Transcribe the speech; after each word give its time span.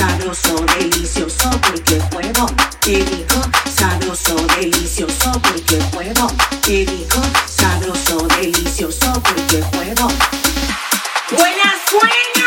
sabroso, 0.00 0.56
delicioso, 0.78 1.50
porque 1.60 2.00
juego. 2.10 2.46
Te 2.80 3.04
digo, 3.04 3.42
sabroso, 3.76 4.34
delicioso, 4.58 5.32
porque 5.42 5.78
juego. 5.92 6.26
Te 6.62 6.86
digo, 6.86 7.20
sabroso, 7.46 8.26
delicioso, 8.40 9.12
porque 9.22 9.60
juego. 9.62 10.08
Buenas, 11.36 11.80
buenas. 11.92 12.39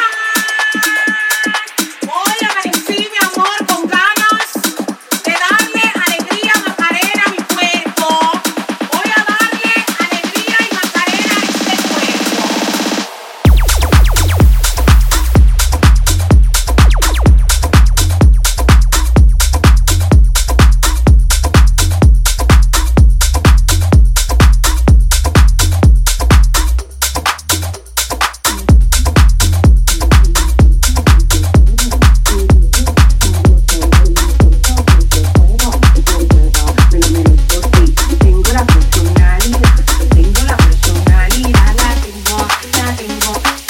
single 43.04 43.63